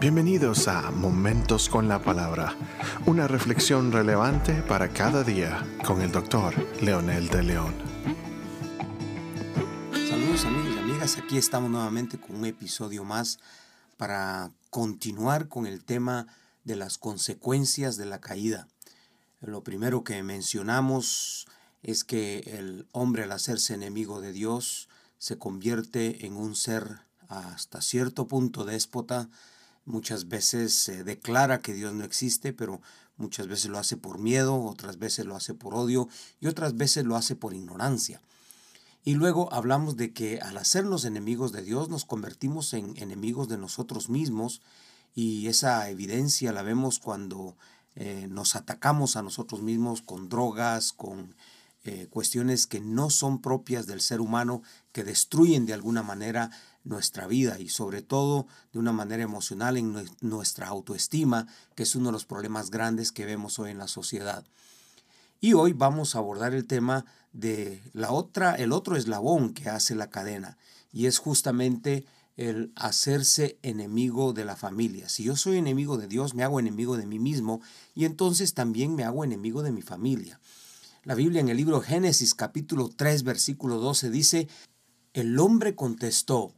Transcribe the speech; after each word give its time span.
Bienvenidos 0.00 0.66
a 0.66 0.90
Momentos 0.90 1.68
con 1.68 1.86
la 1.86 2.00
Palabra, 2.00 2.56
una 3.04 3.28
reflexión 3.28 3.92
relevante 3.92 4.62
para 4.62 4.94
cada 4.94 5.22
día 5.22 5.62
con 5.84 6.00
el 6.00 6.10
doctor 6.10 6.54
Leonel 6.80 7.28
de 7.28 7.42
León. 7.42 7.74
Saludos 9.92 10.46
amigos 10.46 10.74
y 10.74 10.78
amigas, 10.78 11.18
aquí 11.18 11.36
estamos 11.36 11.70
nuevamente 11.70 12.18
con 12.18 12.36
un 12.36 12.46
episodio 12.46 13.04
más 13.04 13.40
para 13.98 14.50
continuar 14.70 15.48
con 15.48 15.66
el 15.66 15.84
tema 15.84 16.26
de 16.64 16.76
las 16.76 16.96
consecuencias 16.96 17.98
de 17.98 18.06
la 18.06 18.22
caída. 18.22 18.68
Lo 19.42 19.62
primero 19.62 20.02
que 20.02 20.22
mencionamos 20.22 21.46
es 21.82 22.04
que 22.04 22.38
el 22.46 22.88
hombre 22.92 23.24
al 23.24 23.32
hacerse 23.32 23.74
enemigo 23.74 24.22
de 24.22 24.32
Dios 24.32 24.88
se 25.18 25.36
convierte 25.36 26.24
en 26.24 26.38
un 26.38 26.56
ser 26.56 27.00
hasta 27.28 27.82
cierto 27.82 28.26
punto 28.26 28.64
déspota, 28.64 29.28
Muchas 29.84 30.28
veces 30.28 30.74
se 30.74 31.04
declara 31.04 31.60
que 31.60 31.72
Dios 31.72 31.94
no 31.94 32.04
existe, 32.04 32.52
pero 32.52 32.80
muchas 33.16 33.48
veces 33.48 33.70
lo 33.70 33.78
hace 33.78 33.96
por 33.96 34.18
miedo, 34.18 34.62
otras 34.64 34.98
veces 34.98 35.26
lo 35.26 35.36
hace 35.36 35.54
por 35.54 35.74
odio 35.74 36.08
y 36.40 36.46
otras 36.46 36.76
veces 36.76 37.04
lo 37.04 37.16
hace 37.16 37.36
por 37.36 37.54
ignorancia. 37.54 38.20
Y 39.02 39.14
luego 39.14 39.52
hablamos 39.52 39.96
de 39.96 40.12
que 40.12 40.40
al 40.40 40.58
hacernos 40.58 41.04
enemigos 41.04 41.52
de 41.52 41.62
Dios 41.62 41.88
nos 41.88 42.04
convertimos 42.04 42.74
en 42.74 42.96
enemigos 42.96 43.48
de 43.48 43.56
nosotros 43.56 44.10
mismos 44.10 44.60
y 45.14 45.46
esa 45.48 45.88
evidencia 45.88 46.52
la 46.52 46.62
vemos 46.62 46.98
cuando 46.98 47.56
eh, 47.96 48.26
nos 48.28 48.56
atacamos 48.56 49.16
a 49.16 49.22
nosotros 49.22 49.62
mismos 49.62 50.02
con 50.02 50.28
drogas, 50.28 50.92
con 50.92 51.34
eh, 51.84 52.08
cuestiones 52.10 52.66
que 52.66 52.80
no 52.80 53.08
son 53.08 53.40
propias 53.40 53.86
del 53.86 54.00
ser 54.00 54.20
humano, 54.20 54.62
que 54.92 55.04
destruyen 55.04 55.64
de 55.66 55.72
alguna 55.72 56.02
manera 56.02 56.50
nuestra 56.84 57.26
vida 57.26 57.58
y 57.58 57.68
sobre 57.68 58.02
todo 58.02 58.46
de 58.72 58.78
una 58.78 58.92
manera 58.92 59.22
emocional 59.22 59.76
en 59.76 59.94
nuestra 60.20 60.68
autoestima, 60.68 61.46
que 61.74 61.84
es 61.84 61.94
uno 61.94 62.06
de 62.06 62.12
los 62.12 62.26
problemas 62.26 62.70
grandes 62.70 63.12
que 63.12 63.24
vemos 63.24 63.58
hoy 63.58 63.70
en 63.70 63.78
la 63.78 63.88
sociedad. 63.88 64.44
Y 65.40 65.54
hoy 65.54 65.72
vamos 65.72 66.14
a 66.14 66.18
abordar 66.18 66.54
el 66.54 66.66
tema 66.66 67.06
de 67.32 67.82
la 67.94 68.12
otra, 68.12 68.54
el 68.56 68.72
otro 68.72 68.96
eslabón 68.96 69.54
que 69.54 69.70
hace 69.70 69.94
la 69.94 70.10
cadena, 70.10 70.58
y 70.92 71.06
es 71.06 71.18
justamente 71.18 72.04
el 72.36 72.72
hacerse 72.76 73.58
enemigo 73.62 74.32
de 74.32 74.44
la 74.44 74.56
familia. 74.56 75.08
Si 75.08 75.24
yo 75.24 75.36
soy 75.36 75.58
enemigo 75.58 75.96
de 75.98 76.08
Dios, 76.08 76.34
me 76.34 76.42
hago 76.42 76.60
enemigo 76.60 76.96
de 76.96 77.06
mí 77.06 77.18
mismo 77.18 77.60
y 77.94 78.04
entonces 78.06 78.54
también 78.54 78.94
me 78.94 79.04
hago 79.04 79.24
enemigo 79.24 79.62
de 79.62 79.72
mi 79.72 79.82
familia. 79.82 80.40
La 81.02 81.14
Biblia 81.14 81.40
en 81.40 81.48
el 81.48 81.56
libro 81.56 81.80
Génesis 81.80 82.34
capítulo 82.34 82.90
3 82.94 83.22
versículo 83.22 83.78
12 83.78 84.10
dice, 84.10 84.48
el 85.14 85.38
hombre 85.38 85.74
contestó, 85.74 86.52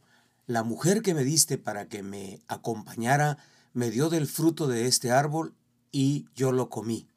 la 0.47 0.63
mujer 0.63 1.01
que 1.01 1.13
me 1.13 1.23
diste 1.23 1.57
para 1.57 1.87
que 1.87 2.03
me 2.03 2.41
acompañara 2.49 3.37
me 3.71 3.89
dio 3.89 4.09
del 4.09 4.27
fruto 4.27 4.67
de 4.67 4.87
este 4.87 5.11
árbol 5.11 5.53
y 5.93 6.25
yo 6.35 6.51
lo 6.51 6.67
comí. 6.69 7.07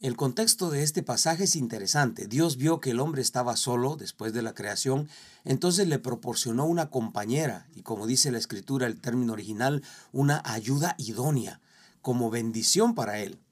El 0.00 0.16
contexto 0.16 0.70
de 0.70 0.82
este 0.82 1.02
pasaje 1.02 1.44
es 1.44 1.56
interesante. 1.56 2.26
Dios 2.26 2.56
vio 2.56 2.80
que 2.80 2.92
el 2.92 3.00
hombre 3.00 3.20
estaba 3.20 3.54
solo 3.54 3.96
después 3.96 4.32
de 4.32 4.40
la 4.40 4.54
creación, 4.54 5.10
entonces 5.44 5.86
le 5.88 5.98
proporcionó 5.98 6.64
una 6.64 6.88
compañera 6.88 7.66
y 7.76 7.82
como 7.82 8.06
dice 8.06 8.32
la 8.32 8.38
escritura, 8.38 8.86
el 8.86 8.98
término 8.98 9.34
original, 9.34 9.82
una 10.10 10.40
ayuda 10.46 10.94
idónea, 10.96 11.60
como 12.00 12.30
bendición 12.30 12.94
para 12.94 13.18
él. 13.18 13.43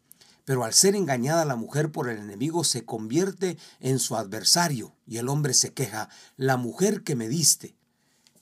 Pero 0.45 0.65
al 0.65 0.73
ser 0.73 0.97
engañada 0.97 1.45
la 1.45 1.57
mujer 1.57 1.93
por 1.93 2.09
el 2.09 2.19
enemigo 2.19 2.65
se 2.65 2.85
convierte 2.85 3.59
en 3.81 3.99
su 3.99 4.17
adversario 4.17 4.95
y 5.07 5.19
el 5.19 5.29
hombre 5.29 5.55
se 5.55 5.73
queja, 5.73 6.09
la 6.37 6.57
mujer 6.57 7.03
que 7.03 7.15
me 7.15 7.29
diste. 7.29 7.77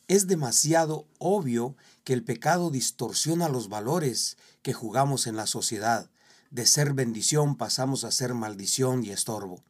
Es 0.09 0.27
demasiado 0.27 1.07
obvio 1.19 1.77
que 2.05 2.13
el 2.13 2.25
pecado 2.25 2.71
distorsiona 2.71 3.49
los 3.49 3.69
valores 3.69 4.37
que 4.63 4.73
jugamos 4.73 5.27
en 5.27 5.37
la 5.37 5.47
sociedad. 5.47 6.11
De 6.51 6.67
ser 6.67 6.95
bendición 6.95 7.57
pasamos 7.57 8.05
a 8.05 8.11
ser 8.11 8.35
maldición 8.35 9.05
y 9.05 9.11
estorbo. 9.11 9.63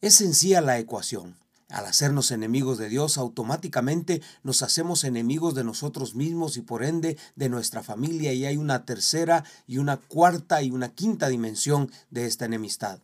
Es 0.00 0.14
sencilla 0.14 0.60
la 0.60 0.78
ecuación. 0.78 1.36
Al 1.68 1.86
hacernos 1.86 2.30
enemigos 2.30 2.76
de 2.78 2.88
Dios, 2.88 3.16
automáticamente 3.16 4.20
nos 4.42 4.62
hacemos 4.62 5.02
enemigos 5.04 5.54
de 5.54 5.64
nosotros 5.64 6.14
mismos 6.14 6.56
y 6.56 6.60
por 6.60 6.84
ende 6.84 7.16
de 7.36 7.48
nuestra 7.48 7.82
familia 7.82 8.32
y 8.34 8.44
hay 8.44 8.56
una 8.56 8.84
tercera 8.84 9.44
y 9.66 9.78
una 9.78 9.96
cuarta 9.96 10.62
y 10.62 10.70
una 10.70 10.90
quinta 10.94 11.28
dimensión 11.28 11.90
de 12.10 12.26
esta 12.26 12.44
enemistad. 12.44 13.00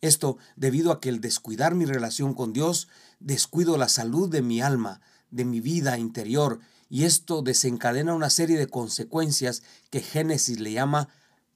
Esto 0.00 0.38
debido 0.56 0.92
a 0.92 1.00
que 1.00 1.08
el 1.08 1.20
descuidar 1.20 1.74
mi 1.74 1.84
relación 1.84 2.32
con 2.32 2.52
Dios, 2.52 2.88
descuido 3.18 3.76
la 3.76 3.88
salud 3.88 4.30
de 4.30 4.40
mi 4.40 4.62
alma, 4.62 5.00
de 5.30 5.44
mi 5.44 5.60
vida 5.60 5.98
interior 5.98 6.60
y 6.88 7.04
esto 7.04 7.42
desencadena 7.42 8.14
una 8.14 8.30
serie 8.30 8.58
de 8.58 8.66
consecuencias 8.66 9.62
que 9.90 10.00
Génesis 10.00 10.58
le 10.58 10.72
llama 10.72 11.08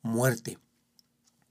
muerte, 0.03 0.59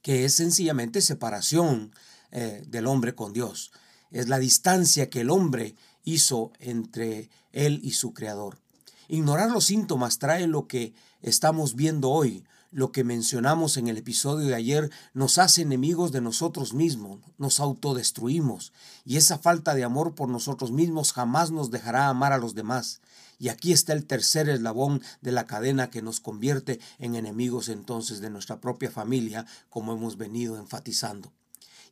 que 0.02 0.26
es 0.26 0.34
sencillamente 0.34 1.02
separación 1.02 1.94
eh, 2.32 2.64
del 2.68 2.88
hombre 2.88 3.16
con 3.16 3.34
Dios. 3.34 3.72
Es 4.14 4.30
la 4.30 4.38
distancia 4.38 5.10
que 5.10 5.22
el 5.22 5.32
hombre 5.32 5.76
hizo 6.04 6.54
entre 6.60 7.32
él 7.52 7.82
y 7.84 7.92
su 7.92 8.14
creador. 8.14 8.60
Ignorar 9.08 9.50
los 9.50 9.66
síntomas 9.66 10.20
trae 10.20 10.46
lo 10.46 10.68
que 10.68 10.94
estamos 11.22 11.76
viendo 11.76 12.12
hoy, 12.12 12.46
lo 12.70 12.92
que 12.92 13.04
mencionamos 13.04 13.76
en 13.78 13.88
el 13.88 13.98
episodio 13.98 14.48
de 14.48 14.56
ayer, 14.56 14.92
nos 15.16 15.40
hace 15.40 15.64
enemigos 15.64 16.12
de 16.12 16.22
nosotros 16.22 16.76
mismos, 16.76 17.22
nos 17.40 17.60
autodestruimos, 17.60 18.72
y 19.04 19.18
esa 19.18 19.40
falta 19.40 19.74
de 19.74 19.84
amor 19.84 20.14
por 20.14 20.30
nosotros 20.30 20.72
mismos 20.72 21.12
jamás 21.12 21.50
nos 21.50 21.72
dejará 21.72 22.08
amar 22.08 22.34
a 22.34 22.38
los 22.38 22.54
demás. 22.54 23.02
Y 23.40 23.50
aquí 23.50 23.74
está 23.74 23.94
el 23.94 24.06
tercer 24.06 24.48
eslabón 24.48 25.02
de 25.22 25.32
la 25.32 25.48
cadena 25.48 25.90
que 25.90 26.04
nos 26.04 26.20
convierte 26.20 26.80
en 27.00 27.16
enemigos 27.16 27.68
entonces 27.68 28.22
de 28.22 28.30
nuestra 28.30 28.62
propia 28.62 28.92
familia, 28.92 29.48
como 29.72 29.94
hemos 29.94 30.18
venido 30.18 30.56
enfatizando. 30.58 31.32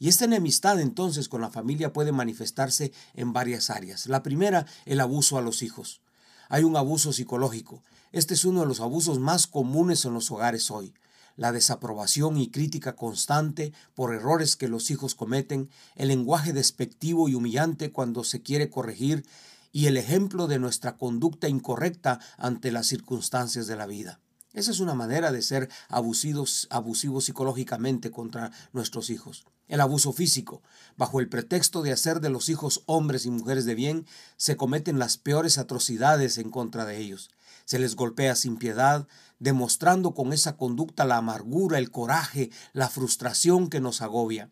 Y 0.02 0.10
esta 0.10 0.26
enemistad 0.26 0.80
entonces 0.80 1.30
con 1.30 1.42
la 1.42 1.52
familia 1.52 1.94
puede 1.94 2.12
manifestarse 2.12 2.92
en 3.14 3.34
varias 3.34 3.70
áreas. 3.70 4.08
La 4.08 4.24
primera, 4.24 4.66
el 4.86 5.00
abuso 5.00 5.38
a 5.38 5.44
los 5.44 5.62
hijos. 5.62 6.02
Hay 6.50 6.64
un 6.64 6.76
abuso 6.76 7.14
psicológico. 7.14 7.84
Este 8.12 8.34
es 8.34 8.44
uno 8.44 8.62
de 8.62 8.66
los 8.66 8.80
abusos 8.80 9.20
más 9.20 9.46
comunes 9.46 10.04
en 10.06 10.16
los 10.16 10.32
hogares 10.32 10.72
hoy. 10.72 10.96
La 11.36 11.52
desaprobación 11.52 12.38
y 12.38 12.50
crítica 12.50 12.96
constante 12.96 13.74
por 13.94 14.16
errores 14.16 14.56
que 14.56 14.68
los 14.68 14.90
hijos 14.90 15.14
cometen, 15.14 15.70
el 15.96 16.08
lenguaje 16.08 16.52
despectivo 16.52 17.30
y 17.30 17.36
humillante 17.36 17.92
cuando 17.92 18.24
se 18.24 18.42
quiere 18.42 18.72
corregir 18.72 19.24
y 19.72 19.86
el 19.86 19.98
ejemplo 19.98 20.48
de 20.48 20.58
nuestra 20.58 20.98
conducta 20.98 21.48
incorrecta 21.48 22.20
ante 22.40 22.72
las 22.72 22.88
circunstancias 22.88 23.68
de 23.68 23.76
la 23.76 23.86
vida. 23.86 24.20
Esa 24.54 24.72
es 24.72 24.80
una 24.82 24.94
manera 24.94 25.32
de 25.32 25.42
ser 25.42 25.70
abusivos, 25.88 26.68
abusivos 26.70 27.26
psicológicamente 27.26 28.12
contra 28.12 28.52
nuestros 28.74 29.10
hijos. 29.10 29.46
El 29.70 29.80
abuso 29.80 30.12
físico. 30.12 30.62
Bajo 30.98 31.22
el 31.22 31.30
pretexto 31.30 31.82
de 31.82 31.94
hacer 31.94 32.20
de 32.20 32.30
los 32.30 32.50
hijos 32.50 32.84
hombres 32.86 33.26
y 33.26 33.32
mujeres 33.32 33.64
de 33.64 33.76
bien, 33.76 34.06
se 34.36 34.58
cometen 34.58 35.00
las 35.00 35.18
peores 35.18 35.58
atrocidades 35.58 36.38
en 36.38 36.50
contra 36.50 36.86
de 36.86 36.98
ellos. 36.98 37.30
Se 37.64 37.80
les 37.80 37.96
golpea 37.96 38.36
sin 38.36 38.58
piedad, 38.58 39.08
demostrando 39.40 40.14
con 40.14 40.34
esa 40.34 40.58
conducta 40.58 41.06
la 41.06 41.16
amargura, 41.16 41.78
el 41.78 41.90
coraje, 41.90 42.52
la 42.74 42.90
frustración 42.90 43.70
que 43.70 43.80
nos 43.80 44.02
agobia. 44.02 44.50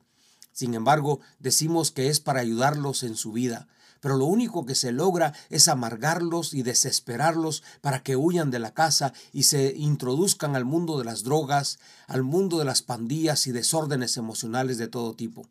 Sin 0.54 0.74
embargo, 0.74 1.20
decimos 1.40 1.92
que 1.92 2.08
es 2.08 2.22
para 2.22 2.40
ayudarlos 2.40 3.04
en 3.04 3.16
su 3.16 3.34
vida, 3.34 3.68
pero 4.00 4.18
lo 4.18 4.26
único 4.26 4.66
que 4.66 4.76
se 4.76 4.92
logra 4.92 5.34
es 5.50 5.68
amargarlos 5.68 6.54
y 6.54 6.64
desesperarlos 6.64 7.64
para 7.82 8.04
que 8.04 8.16
huyan 8.16 8.52
de 8.52 8.60
la 8.60 8.74
casa 8.74 9.14
y 9.34 9.44
se 9.44 9.74
introduzcan 9.76 10.56
al 10.56 10.66
mundo 10.66 10.98
de 10.98 11.06
las 11.06 11.24
drogas, 11.24 11.80
al 12.08 12.24
mundo 12.24 12.60
de 12.60 12.66
las 12.66 12.82
pandillas 12.82 13.48
y 13.48 13.52
desórdenes 13.52 14.18
emocionales 14.18 14.78
de 14.78 14.88
todo 14.88 15.16
tipo. 15.16 15.48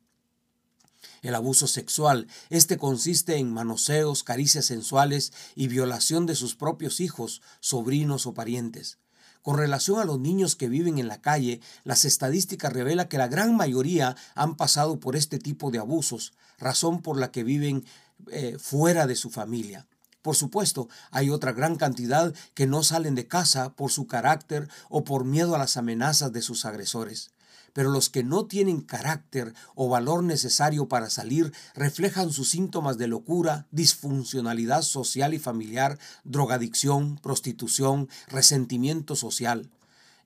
El 1.22 1.34
abuso 1.34 1.66
sexual, 1.66 2.28
este 2.48 2.78
consiste 2.78 3.36
en 3.36 3.52
manoseos, 3.52 4.22
caricias 4.22 4.66
sensuales 4.66 5.32
y 5.56 5.68
violación 5.68 6.26
de 6.26 6.36
sus 6.36 6.54
propios 6.54 7.00
hijos, 7.00 7.42
sobrinos 7.60 8.26
o 8.26 8.34
parientes. 8.34 8.98
Con 9.42 9.56
relación 9.56 9.98
a 9.98 10.04
los 10.04 10.20
niños 10.20 10.56
que 10.56 10.68
viven 10.68 10.98
en 10.98 11.08
la 11.08 11.20
calle, 11.20 11.60
las 11.84 12.04
estadísticas 12.04 12.72
revelan 12.72 13.08
que 13.08 13.18
la 13.18 13.28
gran 13.28 13.56
mayoría 13.56 14.16
han 14.34 14.56
pasado 14.56 15.00
por 15.00 15.16
este 15.16 15.38
tipo 15.38 15.70
de 15.70 15.78
abusos, 15.78 16.34
razón 16.58 17.02
por 17.02 17.18
la 17.18 17.30
que 17.30 17.44
viven 17.44 17.84
eh, 18.30 18.56
fuera 18.58 19.06
de 19.06 19.16
su 19.16 19.30
familia. 19.30 19.86
Por 20.22 20.36
supuesto, 20.36 20.88
hay 21.10 21.30
otra 21.30 21.52
gran 21.52 21.76
cantidad 21.76 22.34
que 22.54 22.66
no 22.66 22.82
salen 22.82 23.14
de 23.14 23.28
casa 23.28 23.70
por 23.74 23.90
su 23.90 24.06
carácter 24.06 24.68
o 24.88 25.04
por 25.04 25.24
miedo 25.24 25.54
a 25.54 25.58
las 25.58 25.76
amenazas 25.76 26.32
de 26.32 26.42
sus 26.42 26.64
agresores. 26.64 27.30
Pero 27.72 27.90
los 27.90 28.08
que 28.08 28.24
no 28.24 28.46
tienen 28.46 28.80
carácter 28.80 29.54
o 29.74 29.88
valor 29.88 30.24
necesario 30.24 30.88
para 30.88 31.10
salir 31.10 31.52
reflejan 31.74 32.32
sus 32.32 32.50
síntomas 32.50 32.98
de 32.98 33.06
locura, 33.06 33.66
disfuncionalidad 33.70 34.82
social 34.82 35.32
y 35.32 35.38
familiar, 35.38 35.98
drogadicción, 36.24 37.18
prostitución, 37.22 38.08
resentimiento 38.26 39.14
social. 39.16 39.70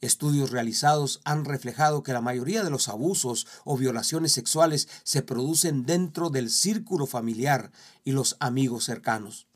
Estudios 0.03 0.51
realizados 0.51 1.21
han 1.25 1.45
reflejado 1.45 2.03
que 2.03 2.13
la 2.13 2.21
mayoría 2.21 2.65
de 2.65 2.71
los 2.71 2.89
abusos 2.89 3.47
o 3.65 3.79
violaciones 3.79 4.33
sexuales 4.33 4.89
se 5.05 5.23
producen 5.23 5.87
dentro 5.87 6.29
del 6.29 6.51
círculo 6.51 7.07
familiar 7.07 7.71
y 8.03 8.11
los 8.11 8.37
amigos 8.41 8.85
cercanos. 8.85 9.47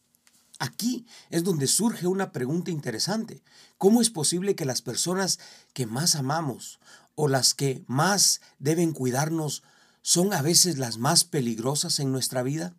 Aquí 0.60 1.04
es 1.30 1.42
donde 1.42 1.66
surge 1.66 2.06
una 2.06 2.30
pregunta 2.30 2.70
interesante. 2.70 3.42
¿Cómo 3.76 4.00
es 4.00 4.08
posible 4.08 4.54
que 4.54 4.64
las 4.64 4.82
personas 4.82 5.40
que 5.74 5.84
más 5.84 6.14
amamos 6.14 6.78
o 7.16 7.26
las 7.26 7.52
que 7.52 7.84
más 7.88 8.40
deben 8.60 8.92
cuidarnos 8.92 9.64
son 10.00 10.32
a 10.32 10.42
veces 10.42 10.78
las 10.78 10.96
más 10.96 11.24
peligrosas 11.24 11.98
en 11.98 12.12
nuestra 12.12 12.44
vida? 12.44 12.76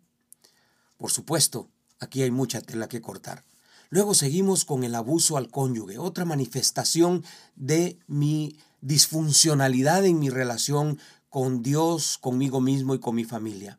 Por 0.96 1.10
supuesto, 1.10 1.68
aquí 2.00 2.22
hay 2.22 2.30
mucha 2.30 2.62
tela 2.62 2.88
que 2.88 3.02
cortar. 3.02 3.44
Luego 3.90 4.14
seguimos 4.14 4.64
con 4.64 4.84
el 4.84 4.94
abuso 4.94 5.36
al 5.36 5.50
cónyuge, 5.50 5.98
otra 5.98 6.24
manifestación 6.24 7.24
de 7.56 7.98
mi 8.06 8.58
disfuncionalidad 8.80 10.04
en 10.04 10.18
mi 10.18 10.28
relación 10.28 10.98
con 11.30 11.62
Dios, 11.62 12.18
conmigo 12.18 12.60
mismo 12.60 12.94
y 12.94 13.00
con 13.00 13.14
mi 13.14 13.24
familia. 13.24 13.78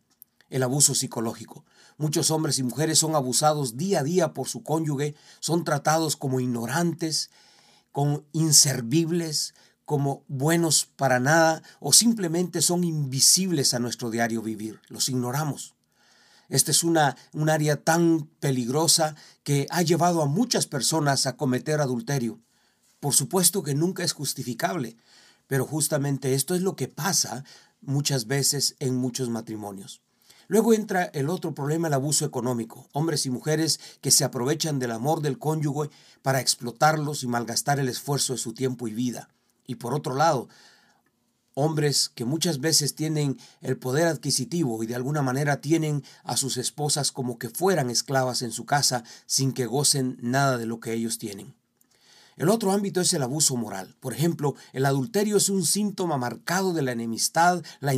El 0.49 0.63
abuso 0.63 0.95
psicológico. 0.95 1.63
Muchos 1.97 2.31
hombres 2.31 2.57
y 2.57 2.63
mujeres 2.63 2.97
son 2.97 3.15
abusados 3.15 3.77
día 3.77 3.99
a 3.99 4.03
día 4.03 4.33
por 4.33 4.47
su 4.47 4.63
cónyuge, 4.63 5.15
son 5.39 5.63
tratados 5.63 6.15
como 6.15 6.39
ignorantes, 6.39 7.29
como 7.91 8.23
inservibles, 8.31 9.53
como 9.85 10.23
buenos 10.27 10.85
para 10.85 11.19
nada 11.19 11.61
o 11.79 11.93
simplemente 11.93 12.61
son 12.61 12.83
invisibles 12.83 13.73
a 13.73 13.79
nuestro 13.79 14.09
diario 14.09 14.41
vivir. 14.41 14.79
Los 14.87 15.09
ignoramos. 15.09 15.75
Esta 16.49 16.71
es 16.71 16.83
una, 16.83 17.15
un 17.33 17.49
área 17.49 17.77
tan 17.77 18.27
peligrosa 18.39 19.15
que 19.43 19.67
ha 19.69 19.81
llevado 19.81 20.21
a 20.21 20.25
muchas 20.25 20.65
personas 20.65 21.25
a 21.25 21.37
cometer 21.37 21.79
adulterio. 21.79 22.39
Por 22.99 23.13
supuesto 23.13 23.63
que 23.63 23.75
nunca 23.75 24.03
es 24.03 24.13
justificable, 24.13 24.97
pero 25.47 25.65
justamente 25.65 26.33
esto 26.33 26.55
es 26.55 26.61
lo 26.61 26.75
que 26.75 26.87
pasa 26.87 27.43
muchas 27.81 28.27
veces 28.27 28.75
en 28.79 28.95
muchos 28.95 29.29
matrimonios. 29.29 30.01
Luego 30.47 30.73
entra 30.73 31.03
el 31.13 31.29
otro 31.29 31.53
problema, 31.53 31.87
el 31.87 31.93
abuso 31.93 32.25
económico. 32.25 32.89
Hombres 32.91 33.27
y 33.27 33.29
mujeres 33.29 33.79
que 34.01 34.09
se 34.09 34.23
aprovechan 34.23 34.79
del 34.79 34.91
amor 34.91 35.21
del 35.21 35.37
cónyuge 35.37 35.91
para 36.23 36.41
explotarlos 36.41 37.21
y 37.21 37.27
malgastar 37.27 37.79
el 37.79 37.87
esfuerzo 37.87 38.33
de 38.33 38.39
su 38.39 38.53
tiempo 38.53 38.87
y 38.87 38.93
vida. 38.95 39.29
Y 39.67 39.75
por 39.75 39.93
otro 39.93 40.15
lado, 40.15 40.49
hombres 41.59 42.09
que 42.15 42.25
muchas 42.25 42.59
veces 42.59 42.95
tienen 42.95 43.37
el 43.61 43.77
poder 43.77 44.07
adquisitivo 44.07 44.81
y 44.81 44.87
de 44.87 44.95
alguna 44.95 45.21
manera 45.21 45.61
tienen 45.61 46.03
a 46.23 46.37
sus 46.37 46.57
esposas 46.57 47.11
como 47.11 47.37
que 47.37 47.49
fueran 47.49 47.89
esclavas 47.89 48.41
en 48.41 48.51
su 48.51 48.65
casa 48.65 49.03
sin 49.25 49.51
que 49.51 49.65
gocen 49.65 50.17
nada 50.21 50.57
de 50.57 50.65
lo 50.65 50.79
que 50.79 50.93
ellos 50.93 51.17
tienen. 51.17 51.55
El 52.37 52.47
otro 52.47 52.71
ámbito 52.71 53.01
es 53.01 53.13
el 53.13 53.21
abuso 53.21 53.57
moral. 53.57 53.97
Por 53.99 54.13
ejemplo, 54.13 54.55
el 54.71 54.85
adulterio 54.85 55.35
es 55.35 55.49
un 55.49 55.65
síntoma 55.65 56.17
marcado 56.17 56.71
de 56.73 56.81
la 56.81 56.93
enemistad, 56.93 57.61
la, 57.81 57.93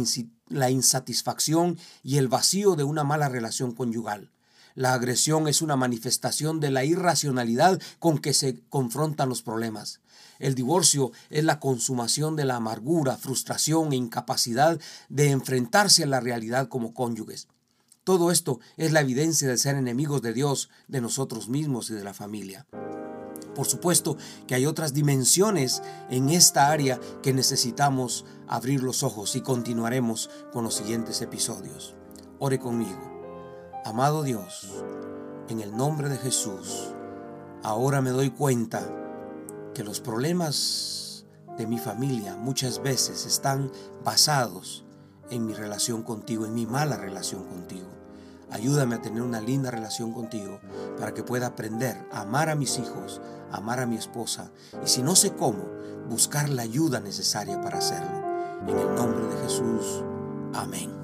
la 0.48 0.72
insatisfacción 0.72 1.78
y 2.02 2.18
el 2.18 2.28
vacío 2.28 2.76
de 2.76 2.84
una 2.84 3.04
mala 3.04 3.30
relación 3.30 3.74
conyugal. 3.74 4.32
La 4.74 4.94
agresión 4.94 5.48
es 5.48 5.62
una 5.62 5.76
manifestación 5.76 6.60
de 6.60 6.72
la 6.72 6.84
irracionalidad 6.84 7.80
con 8.00 8.18
que 8.18 8.34
se 8.34 8.64
confrontan 8.70 9.30
los 9.30 9.44
problemas. 9.44 10.01
El 10.42 10.56
divorcio 10.56 11.12
es 11.30 11.44
la 11.44 11.60
consumación 11.60 12.36
de 12.36 12.46
la 12.46 12.56
amargura, 12.56 13.16
frustración 13.16 13.94
e 13.94 13.96
incapacidad 13.96 14.80
de 15.08 15.30
enfrentarse 15.30 16.04
a 16.04 16.08
la 16.08 16.20
realidad 16.20 16.68
como 16.68 16.96
cónyuges. 16.96 17.48
Todo 18.04 18.32
esto 18.32 18.60
es 18.76 18.92
la 18.92 19.02
evidencia 19.02 19.48
de 19.48 19.60
ser 19.60 19.76
enemigos 19.76 20.24
de 20.24 20.34
Dios, 20.34 20.72
de 20.88 21.00
nosotros 21.00 21.48
mismos 21.48 21.92
y 21.92 21.94
de 21.94 22.04
la 22.04 22.16
familia. 22.16 22.66
Por 23.54 23.68
supuesto 23.68 24.18
que 24.48 24.56
hay 24.56 24.66
otras 24.66 24.96
dimensiones 24.96 25.84
en 26.10 26.30
esta 26.30 26.72
área 26.72 27.00
que 27.22 27.34
necesitamos 27.34 28.26
abrir 28.48 28.82
los 28.82 29.04
ojos 29.04 29.36
y 29.36 29.42
continuaremos 29.42 30.32
con 30.52 30.64
los 30.64 30.74
siguientes 30.74 31.22
episodios. 31.22 31.94
Ore 32.40 32.58
conmigo. 32.58 33.12
Amado 33.86 34.24
Dios, 34.24 34.70
en 35.50 35.60
el 35.60 35.78
nombre 35.78 36.10
de 36.10 36.18
Jesús, 36.18 36.96
ahora 37.62 38.02
me 38.02 38.10
doy 38.10 38.32
cuenta 38.32 39.01
que 39.74 39.84
los 39.84 40.00
problemas 40.00 41.26
de 41.58 41.68
mi 41.68 41.78
familia 41.78 42.36
muchas 42.36 42.82
veces 42.82 43.26
están 43.26 43.72
basados 44.04 44.86
en 45.30 45.46
mi 45.46 45.54
relación 45.54 46.04
contigo, 46.04 46.46
en 46.46 46.54
mi 46.54 46.66
mala 46.66 46.98
relación 46.98 47.46
contigo. 47.46 47.88
Ayúdame 48.52 48.96
a 48.96 49.02
tener 49.02 49.22
una 49.22 49.40
linda 49.40 49.72
relación 49.72 50.12
contigo 50.12 50.60
para 50.98 51.14
que 51.14 51.24
pueda 51.24 51.48
aprender 51.48 51.98
a 52.12 52.22
amar 52.22 52.50
a 52.50 52.56
mis 52.56 52.78
hijos, 52.78 53.22
amar 53.52 53.80
a 53.80 53.86
mi 53.86 53.96
esposa 53.96 54.52
y 54.84 54.90
si 54.90 55.04
no 55.04 55.16
sé 55.16 55.34
cómo, 55.34 55.64
buscar 56.10 56.50
la 56.50 56.64
ayuda 56.64 57.00
necesaria 57.00 57.62
para 57.62 57.78
hacerlo. 57.78 58.22
En 58.68 58.78
el 58.78 58.96
nombre 58.96 59.26
de 59.34 59.42
Jesús. 59.44 60.04
Amén. 60.54 61.01